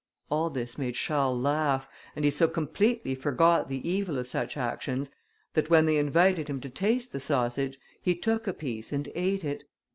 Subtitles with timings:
[0.31, 5.11] All this made Charles laugh, and he so completely forgot the evil of such actions,
[5.53, 9.43] that when they invited him to taste the sausage, he took a piece and ate
[9.43, 9.65] it.